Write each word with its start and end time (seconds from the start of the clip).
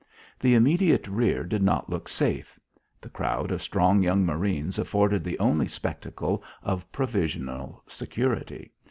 The 0.39 0.55
immediate 0.55 1.07
rear 1.07 1.43
did 1.43 1.61
not 1.61 1.87
look 1.87 2.09
safe. 2.09 2.59
The 2.99 3.09
crowd 3.09 3.51
of 3.51 3.61
strong 3.61 4.01
young 4.01 4.25
marines 4.25 4.79
afforded 4.79 5.23
the 5.23 5.37
only 5.37 5.67
spectacle 5.67 6.41
of 6.63 6.91
provisional 6.91 7.83
security. 7.87 8.71